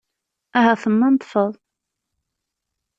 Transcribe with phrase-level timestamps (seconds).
[0.57, 1.51] Ahat temmendfeḍ?